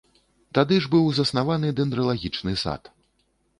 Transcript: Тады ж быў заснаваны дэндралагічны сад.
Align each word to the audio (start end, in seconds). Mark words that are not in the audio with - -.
Тады 0.57 0.75
ж 0.85 0.91
быў 0.95 1.05
заснаваны 1.19 1.71
дэндралагічны 1.81 2.57
сад. 2.65 2.93